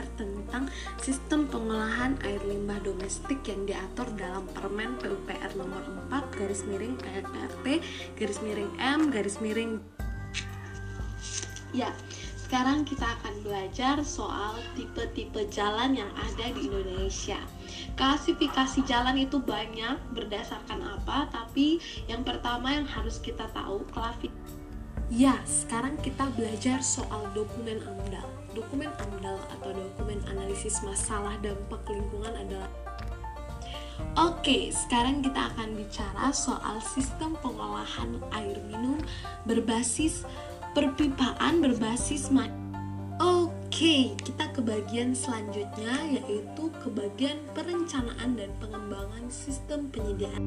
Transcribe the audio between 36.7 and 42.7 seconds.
sistem pengolahan air minum berbasis perpipaan berbasis ma